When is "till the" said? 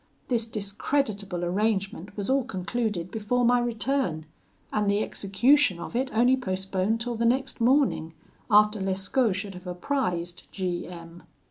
7.01-7.23